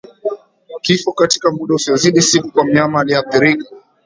[0.81, 3.65] Kifo katika muda usiozidi siku kwa mnyama aliyeathirika